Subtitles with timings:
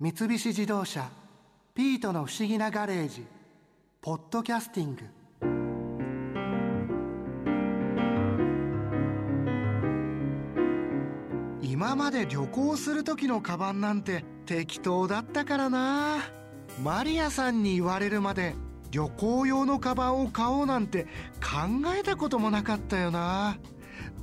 [0.00, 1.10] 三菱自動車
[1.74, 3.26] 「ピートの不思議なガレージ」
[4.00, 5.02] 「ポッドキャスティング」
[11.60, 16.18] 今まで旅行する時のカバンなんて適当だったからな。
[16.80, 18.54] マリアさんに言われるまで
[18.92, 21.06] 旅行用のカバンを買おうなんて
[21.42, 23.58] 考えたこともなかったよな。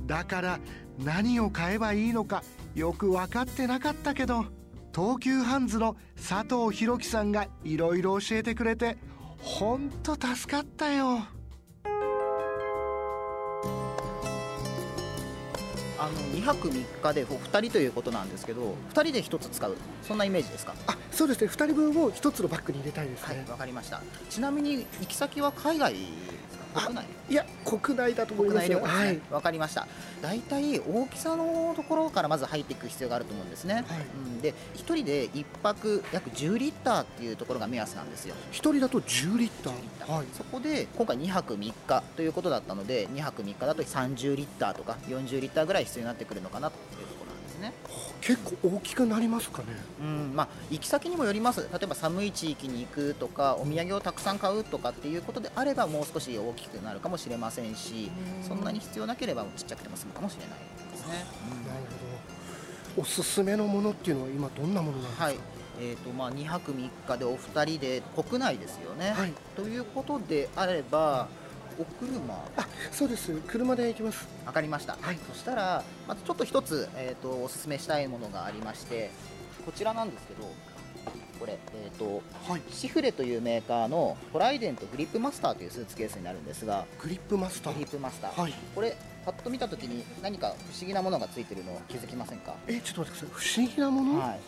[0.06, 0.58] だから
[0.98, 2.42] 何を買えばいいのか
[2.74, 4.55] よく分かってなかったけど
[4.96, 8.96] 東急ハンズの佐藤弘樹さんがいろいろ教えてくれて
[9.38, 11.20] ほんと助かったよ。
[15.98, 20.74] あの2泊3日でお二人ということなんですけど2人で1つ使うそんなイメージですか？
[20.86, 21.48] あそうですね。
[21.48, 24.00] 2人分を1つのバッグに入れたいですはいね、わかりました。
[24.30, 25.98] ちなみに行き先は海外で
[26.50, 26.64] すか？
[26.80, 29.20] 国内い、や国内だと思い国ます内旅行ですね、はい。
[29.30, 29.86] わかりました。
[30.22, 33.84] 大体大きさのところからまず入っていく必要があると思うんですね、はい。
[33.84, 34.54] うん、で1
[34.94, 38.34] 人で1泊約10リッターっていうところが目安なんですよ。
[38.52, 40.08] 1人だと10リッタ10リッター。
[40.08, 40.26] ーはい。
[40.32, 46.76] そこで今回2泊3日ということだったので2泊3日だと30リッターとか40リッターぐらい必要になってくるのかなと
[47.56, 47.72] ですね。
[48.20, 49.68] 結構大きくなりますかね。
[50.00, 58.10] うんまあ、行き先にもよります、例えば寒い地域に行くとか、お土産をたくさん買うとかっていうことであれば、もう少し大きくなるかもしれませんし、
[58.46, 60.58] そんなに必要なければちっちゃくても済むかもしれない
[60.92, 61.24] ですね。
[61.66, 61.80] なる
[62.94, 63.02] ほど。
[63.02, 65.24] おすすめのものっていうのは今どんなものなんですか？
[65.24, 65.36] はい。
[65.78, 69.32] えーとまあ、2泊3日でお二人で国内ですよね、はい。
[69.54, 71.28] ということであれば、
[71.78, 73.32] お車、あそうです。
[73.46, 74.26] 車で行きます。
[74.44, 75.18] 分かりました、はい。
[75.30, 79.10] そしたら、まずちょっと一つ、えー、とおすすめしたいものがありまして、
[79.64, 80.50] こちらなんですけど、
[81.38, 82.62] これ、えーとはい。
[82.70, 88.54] シフレというメーカーのトライデントグリップマスターというスーツケースになるんですがグリップマスター、グリップマスター、はい。
[88.74, 88.96] これ
[89.26, 93.28] パッと見た時に何か不思議なものがついてるの気づきませんか、えちょっと待ってください。
[93.32, 94.40] 不思議なもの、はい、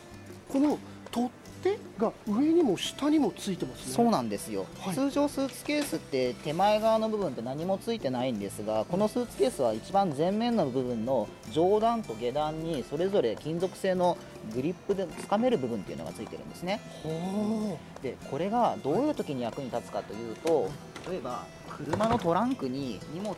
[0.48, 0.78] この
[1.10, 1.30] 取っ
[1.62, 3.94] 手が上にも下にもついてますね。
[3.94, 4.94] そうなんですよ、はい。
[4.94, 14.16] 通常スーツケースって手前側の部分って何もついてないんですがこのスーツケースは一番前面の部分の上段と下段にそれぞれ金属製の
[14.54, 16.80] グリップで掴める部分っていうのがついてるんですね。
[17.02, 20.70] ほでこれがどういう時に役に立つかというと
[21.10, 23.34] 例えば車のトランクに荷物を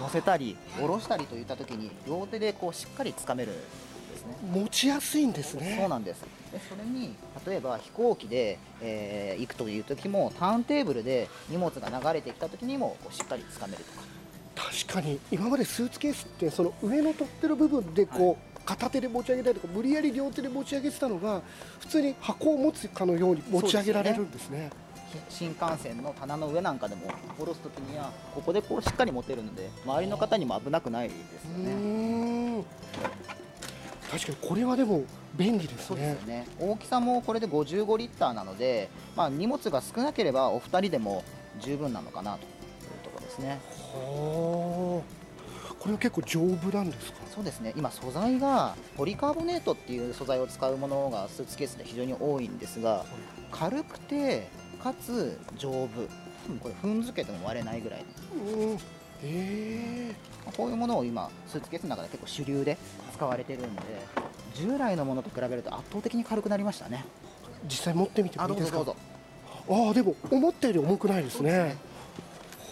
[0.00, 3.60] 乗せたり下ろしたりといった時に両手でこうしっかり掴めるんで
[4.16, 4.36] すね。
[4.42, 5.76] う持ちやすいんですね。
[5.78, 6.22] そうなんです
[6.54, 14.04] でそれに例えば飛行機で、えー行くという時もターンテーブルで荷物が流れてきた時にもこうしっかり掴めるとか。
[14.54, 21.42] 確かに今までスーツケースってその上の取っ手の部分でこう、片手で持ち上げたりとか無理やり両手で持ち上げてたのが
[21.80, 24.70] 普通に箱を持つかのように持ち上げられるんですね。
[25.28, 27.02] 新幹線の棚の上なんかでも
[27.38, 31.18] 下ろす時にはここでこうしっかり持てるので周りの方にも危なくないです
[31.56, 32.64] うよね。
[34.18, 35.02] 確かにこれはでも
[35.36, 36.08] 便利ですね。
[36.10, 36.46] よね。
[36.60, 41.24] 大きさもこれで55リッターなので、まあ、荷物が少なければお二人でも
[41.60, 42.48] 十分なのかなという
[43.02, 43.60] ところですね。
[43.92, 45.74] はあ。
[45.78, 47.18] これは結構丈夫なんですか？
[47.34, 47.74] そうですね。
[47.76, 53.04] 今素材がポリカーボネートっていう素材を使うものがスーツケースで非常に多いんですが
[53.50, 54.48] 軽くて
[54.82, 56.00] かつ丈夫。
[56.48, 56.58] うん。
[56.58, 58.04] これ踏んづけても割れないぐらい。
[58.34, 58.78] うん。
[59.22, 60.14] え
[60.56, 62.76] こういうものを今スーツケースの中で結構主流で
[63.14, 63.82] 使われてるんで
[64.54, 67.04] 従来のものと比べると圧倒的に軽くなりましたね。
[67.64, 68.78] ー、実際持ってみてもあいいうですか？
[68.78, 68.96] どぞ
[69.66, 69.86] どうぞ。
[69.86, 71.76] ああでも思ったより重くないですね。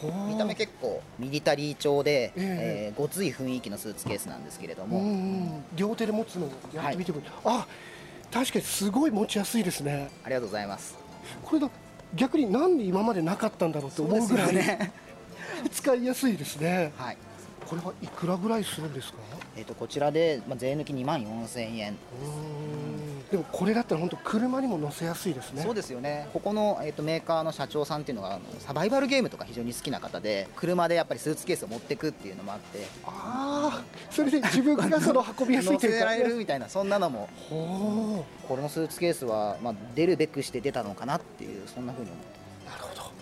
[0.02, 2.92] はあ見た目結構ミリタリー調で、ええ。
[2.94, 7.22] ーごつい雰囲気のスーツケースなんですけれども、うんうん両手で持つのをやってみてもい。
[7.22, 7.66] い、あ
[8.32, 10.10] 確かにすごい持ちやすいですね。
[10.24, 10.96] ありがとうございます。
[11.44, 11.70] これだ
[12.14, 14.92] 逆になんで今までなかったんだろうって思うぐらい、ね。
[15.72, 16.92] 使いやすいですね。
[16.96, 17.16] はい
[17.66, 19.18] これはいくらぐらいするんですか？
[19.56, 23.28] えー、とこちらで、まあ、税抜き2万4000円うーん。
[23.30, 25.62] でもこれだったら本当車にも乗せやすいですね。
[25.62, 26.28] そうですよね。
[26.34, 32.86] ここの、えー、とメーカーの社長さんっていうのがあのサバイバルゲームとか非常に好きな方で車でやっぱりスーツケースを持ってくっていうのもあって。
[33.04, 37.28] ああそれで自分がその運びやすい乗というかせられるみたいなそんなのも。
[37.48, 43.12] ほこれのスーツケースは、まあ、出るべくして出たのかなっていうそんな風に思ってうなるほど。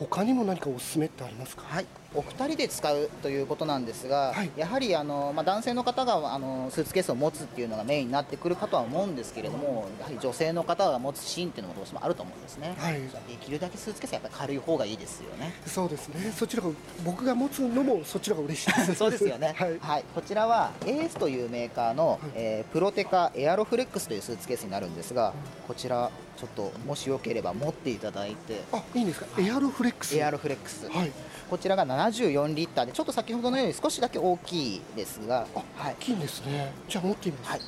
[0.00, 1.62] 他にも何かおすすめってありますか？
[1.68, 4.50] はい、お二人で使うということなんですが、はい。
[4.56, 12.94] やはりあの、まあ、男性の方があのスーツケースを持つっていうのがメインになってくるかとは思うんですけれども、やはり女性の方が持つシーンっていうのもどうしてもあると思うんですね、はい。
[13.00, 15.54] できるだけスーツケースはやっぱり軽い方がいいですよね。
[15.66, 16.32] そうですね。
[16.36, 18.94] そっちの方が僕が持つのもそっちの方が嬉しいです。
[18.96, 20.04] そうですよね、 はい。
[20.14, 22.18] こちらはエースというメーカーの、はい。
[22.34, 25.32] えープロテカエアロフレックスというスーツケースになるんですが、
[25.68, 28.62] こちらちょっともしよければ持っていただいて。
[28.72, 29.26] あいいんですか？
[29.38, 30.16] エアロフレックス。
[30.16, 31.12] エアロフレックス、はい
[31.52, 35.46] こちらが74リッターでちょっと先ほどのように少しだけ大きいですが、
[35.76, 35.92] はい。
[35.92, 36.72] 大きいんですね。
[36.88, 37.60] じゃあ持ってみます、はい、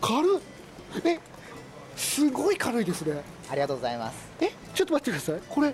[0.00, 0.40] 軽っ。
[1.04, 1.20] え
[1.94, 3.22] すごい軽いですね。
[3.48, 4.28] ありがとうございます。
[4.40, 5.40] えちょっと待ってください。
[5.48, 5.72] これ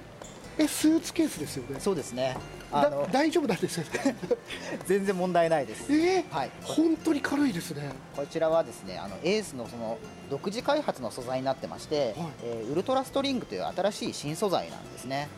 [0.58, 1.80] えスーツケースですよね。
[1.80, 2.36] そうですね。
[2.70, 4.16] あだの大丈夫なんですよね。
[4.86, 5.92] 全然問題ないです。
[5.92, 6.50] えー、はい。
[6.62, 7.90] 本当に軽いですね。
[8.14, 9.98] こちらはですねあのエースのその
[10.30, 12.28] 独自開発の素材になってまして、はい。
[12.44, 15.28] えーウルトラストリングという新しい新素材なんですね。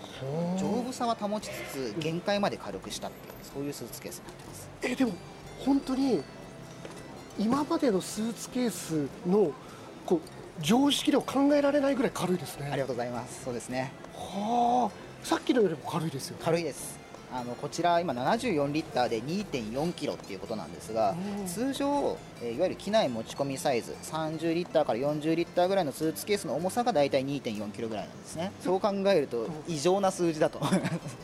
[0.58, 4.68] 丈夫さは保ちつつ限界まで軽くしたっていうそういうスーツケースになってます。
[4.82, 5.12] えでも
[5.64, 6.22] 本当に
[7.38, 9.52] 今までのスーツケースの
[10.06, 10.20] こう
[10.60, 12.68] 常識では考えられないぐらい軽いですね。
[12.70, 13.44] ありがとうございます。
[13.44, 13.92] そうですね。
[14.14, 16.42] はあさっきのよりも軽いですよね。
[16.44, 17.02] 軽いです。
[17.32, 21.46] あのこちら今74リッターで2.4キロっていうことなんですがうん。
[21.46, 28.52] 通常、えーいわゆる機内持ち込みサイズ30リッターから40リッターぐらいのスーツケースの重さが大体2.4キロぐらいなんですね。
[28.60, 30.60] そう考えると異常な数字だと。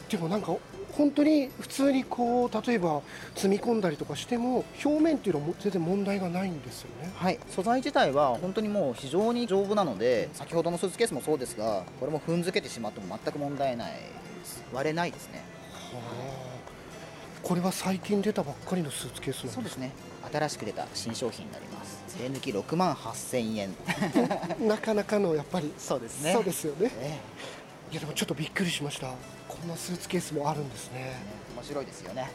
[0.09, 0.57] でもなんか
[1.01, 3.01] 本当に普通にこう例えば
[3.35, 7.11] 積み込んだりとかしても表面っていうのはも全然問題がないんですよね。
[7.17, 7.39] はい。
[7.49, 13.99] 素材自体は本当にもう非常に丈夫なので先ほどのスーツケースもそうですがこれも踏んづけてしまっても全く問題ないで
[14.45, 14.63] す。
[14.75, 15.43] 割れないですね。
[15.91, 16.61] はあ。
[17.43, 19.93] これは最近出たばっかりのスーツケースなんですそうですね。
[20.31, 22.05] 新しく出た新商品になります。
[22.09, 23.75] 税抜き6万8000円。
[24.69, 25.73] なかなかのやっぱり。
[25.79, 26.91] そうですそうですよね。
[27.01, 27.19] え。
[27.91, 29.15] いやでもちょっとびっくりしました
[29.61, 31.13] こんなスーツケースもあるんですね。
[31.55, 32.31] 面白いですよね。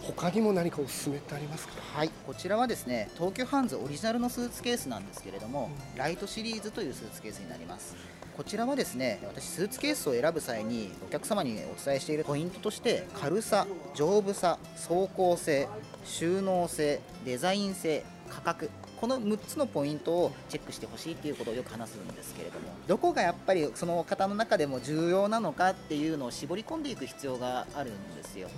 [0.00, 1.74] 他にも何かおすすめってありますか？
[1.94, 7.94] はいこちらはですね東急ハンズオリジナルのスーツケースなんですけれども、ライトシリーズというスーツケースになります。
[8.36, 15.68] こちらはですね私スーツケースを選ぶ際にお客様にお伝えしているポイントとして軽さ丈夫さ走行性
[16.04, 18.70] 収納性デザイン性価格
[19.00, 28.48] この6つのポイントをチェックしてほしいっていうことをよく話すんですけれどもどこがやっぱりその方の中でも重要なのかっていうのを絞り込んでいく必要があるんですよ。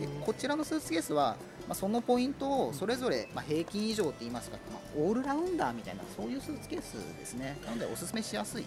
[0.00, 1.36] でこちらのスーツケースは、
[1.68, 7.58] まあ、そのポイントをそれぞれ、まあ、平均以上って言いますか、まあ、オールラウンダーみたいなそういうスーツケースですね。
[7.64, 8.64] なのでおすすめしやすい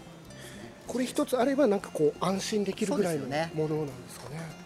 [0.88, 4.38] これ一つあればなんかこう安心できるぐらいのものなんですかね。
[4.38, 4.63] はい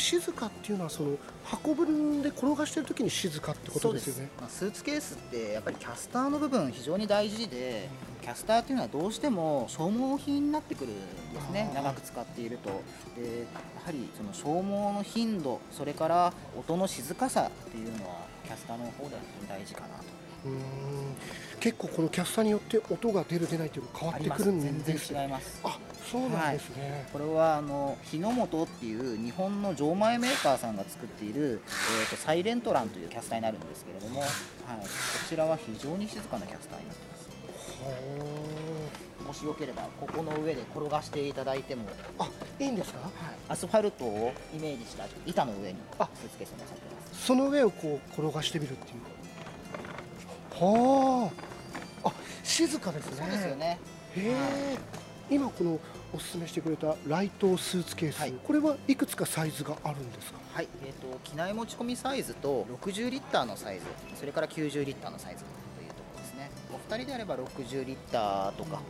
[0.00, 1.16] 静かっていうのはその
[1.64, 4.30] 運ぶんで転がしてる時に静かってことですよね。
[4.40, 7.88] まあ、スーツケースってやっぱりキャスターの部分非常に大事で
[8.22, 11.70] キャスターっていうのはどうしても消耗品になってくるんですね。
[11.74, 12.70] 長く使っていると。
[13.20, 13.46] でや
[13.84, 20.19] はりその消耗の頻度それから音の静かさっていうのはキャスターの方では非常に大事かなと
[21.60, 25.12] 結構このキャスターによって音が出る出ないっていうの変わってくるん全です。
[25.12, 25.60] 然違います。
[25.62, 25.78] あ
[26.10, 31.60] そうなんですね、これはあの日の本っていう日本の錠前メーカーさんが作っている、
[32.02, 34.86] えー、とサイレントランというキャスターになるんですけれども、はい、こ
[35.28, 37.30] ちらは非常に静かなキャスターになってます。
[37.84, 41.84] はもしよければここの上で転がしていただいても、
[42.18, 42.28] ああ
[42.58, 42.98] いいんですか？
[43.48, 46.08] アスファルトをイメージした板の上にあ。
[46.16, 47.26] スーツケースをなさってます。
[47.26, 49.00] その上をこう転がしてみるっていう
[50.60, 51.30] は
[52.04, 52.08] あ。
[52.08, 52.12] あ
[52.44, 53.16] 静かですね。
[53.16, 53.78] そうですよね。
[54.16, 54.78] へえ。
[55.30, 55.78] 今この
[56.12, 58.32] おすすめしてくれたライトスーツケース、はい。
[58.44, 60.38] これはいくつかサイズがあるんですか？
[60.52, 63.84] はい、えー、と機内持ち込みサイズと60リッターのサイズ。
[64.18, 65.46] それから90リッターのサイズと
[65.82, 66.50] いうところですね。
[66.72, 68.80] お二人であれば60リッターとか、まあ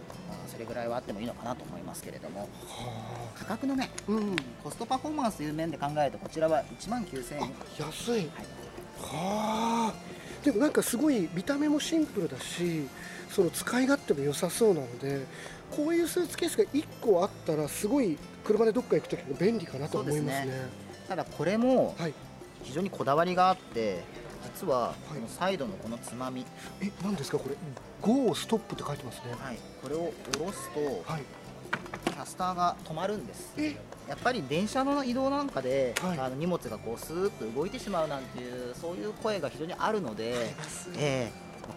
[0.49, 2.49] それぐらいはあってもいいのかなと思いますけれども。
[2.67, 3.87] は価格の面。
[3.87, 4.37] あうん。
[4.65, 8.31] コストパフォーマンスという面で考えるとこちらは1万9000円、あはい、安い。
[9.03, 9.95] はあ
[10.45, 12.89] でもなんかすごい見た目もシンプルだし
[13.31, 15.27] その使い勝手も良さそうなので
[15.71, 20.41] こういうスーツケースが1個あったらすごい車でどっか行く時も便利かなと思いますね。
[20.43, 22.15] そうですただこれもはい。
[22.63, 24.03] 非常にこだわりがあって
[24.61, 25.15] 実ははい。
[25.15, 26.45] このサイドのこのつまみ、
[26.81, 27.57] え何ですかこれ
[28.03, 29.35] 「GO ストップ」って書いてますね。
[29.39, 31.23] はい、これを下ろすとはい。
[31.23, 33.55] キャスターが止まるんです。
[33.57, 33.77] え。
[34.09, 36.19] やっぱり電車の移動なんかで、はい。
[36.19, 40.55] あの荷物がこうスーッと動いてしまうなんていうそういう声が非常にあるので、
[40.97, 41.33] ええ。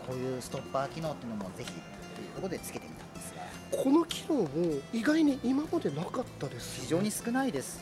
[0.08, 1.78] こういうストッパー機能っていうのもぜひと
[2.22, 3.42] いうところでつけてみたんですが。
[3.84, 4.48] この機能も
[4.94, 7.10] 意外に今までなかったですよね。
[7.10, 7.82] 非常に少ないです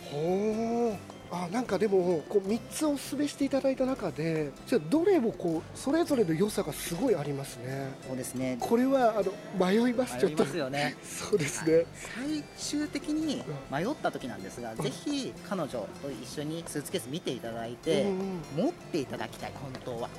[1.32, 7.92] あなんかでもこう3つお勧めしていただいた中でじゃあどれもこうそれぞれの良さがすごいありますね。
[8.06, 8.58] そうですね。
[8.60, 9.32] これはあの
[9.66, 10.46] 迷いますちょっと。
[10.46, 11.86] 迷いよねそうですね。
[12.16, 15.88] 最終的に迷った時なんですが、ぜひ彼女と
[16.22, 18.66] 一緒にスーツケース見ていただいて、うんうん。
[18.66, 19.54] 持っていただきたい。
[19.62, 20.10] 本当は、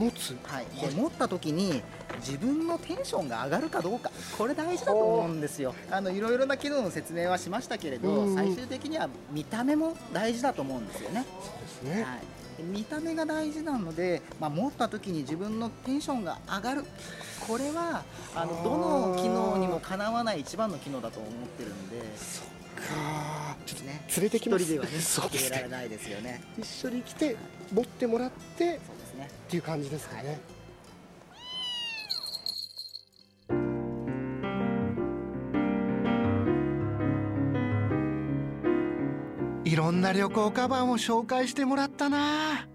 [0.00, 0.36] 持つ。
[0.44, 1.82] はい、はいで持った時に
[2.20, 4.10] 自分のテンションが上がるかどうか。
[4.36, 5.74] これ大事だと思うんですよ。
[5.90, 12.02] あのいろいろな機能の説明はしましたけれど、最終的には見た目も大事だと思うんですよね、そうですね。
[12.02, 12.20] はい、
[12.58, 16.84] で見た目が大事なので、まあ、持った時に自分のテンションが上がる。
[17.46, 18.04] これは
[18.34, 22.00] あのどの機能にもかなわない一番の機能だと思ってるんで。
[22.16, 24.64] そっかちょっとね連れてきます。
[24.64, 25.56] 一人ではねそうですね。
[25.56, 26.42] られないですよね。
[26.58, 27.36] 一緒に来て
[27.72, 28.80] 持ってもらって
[29.20, 29.28] ね。
[29.28, 30.28] っていう感じですかね。
[30.28, 30.40] はい
[39.62, 42.66] いろんな旅行カバンを紹介してもらったな。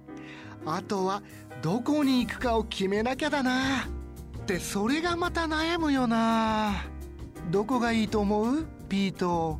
[0.65, 1.23] あとは
[1.61, 3.81] どこに行くかを決めなきゃだな。
[3.81, 6.85] ってそれがまた悩むよな。
[7.51, 8.65] どこがいいと思う？
[8.87, 9.59] ピート